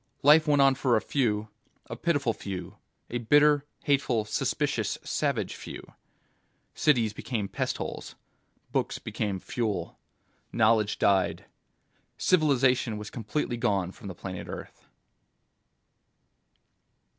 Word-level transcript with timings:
Life 0.23 0.47
went 0.47 0.63
on 0.63 0.73
for 0.73 0.97
a 0.97 0.99
few, 0.99 1.49
a 1.85 1.95
pitiful 1.95 2.33
few, 2.33 2.77
a 3.11 3.19
bitter, 3.19 3.67
hateful, 3.83 4.25
suspicious, 4.25 4.97
savage 5.03 5.53
few. 5.53 5.93
Cities 6.73 7.13
became 7.13 7.47
pestholes. 7.47 8.15
Books 8.71 8.97
became 8.97 9.37
fuel. 9.39 9.99
Knowledge 10.51 10.97
died. 10.97 11.45
Civilization 12.17 12.97
was 12.97 13.11
completely 13.11 13.57
gone 13.57 13.91
from 13.91 14.07
the 14.07 14.15
planet 14.15 14.47
Earth. 14.49 14.87